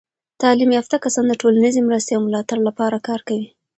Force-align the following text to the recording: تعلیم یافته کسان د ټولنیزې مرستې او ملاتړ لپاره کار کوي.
تعلیم 0.41 0.69
یافته 0.77 0.95
کسان 1.03 1.25
د 1.27 1.33
ټولنیزې 1.41 1.81
مرستې 1.87 2.11
او 2.15 2.21
ملاتړ 2.27 2.57
لپاره 2.67 2.97
کار 3.07 3.19
کوي. 3.27 3.47